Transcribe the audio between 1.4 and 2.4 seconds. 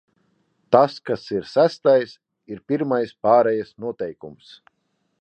sestais,